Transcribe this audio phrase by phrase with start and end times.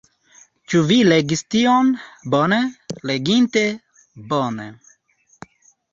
[0.71, 1.91] Ĉu vi legis tion?
[2.35, 2.59] Bone?
[3.11, 3.67] Leginte?
[4.33, 4.67] Bone.